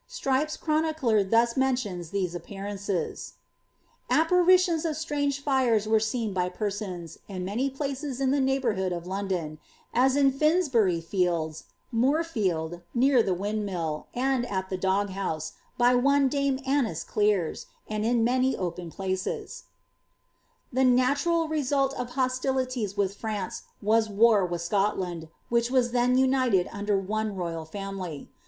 [0.09, 3.33] Strype'^s chronicler thus mentions these appearances:—
[4.11, 9.05] ^ Apparitions of strange fires were seen by persons, in many places in the neighbourhood of
[9.05, 9.59] London;
[9.93, 16.27] as in Finsbury Fields, Moorfield, near the windmill and at the dog house, by one
[16.27, 19.65] dame Annice Clere's, and in many opci places."
[20.15, 20.81] * ^Strype, vol.
[20.81, 20.97] iii p.
[20.97, 20.97] 509.
[20.97, 20.97] KAET.
[20.97, 26.17] 280 The natural result of hostilities with Fiance was war with Scotland, which was then
[26.17, 28.27] united under one royal family.